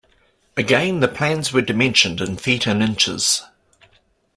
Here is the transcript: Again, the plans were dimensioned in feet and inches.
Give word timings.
Again, 0.57 0.99
the 0.99 1.07
plans 1.07 1.53
were 1.53 1.61
dimensioned 1.61 2.21
in 2.21 2.37
feet 2.37 2.65
and 2.65 2.81
inches. 2.81 3.43